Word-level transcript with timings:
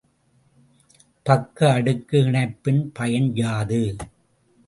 பக்க 1.25 1.71
அடுக்கு 1.71 2.17
இணைப்பின் 2.21 2.81
பயன் 2.93 3.29
யாது? 3.33 3.81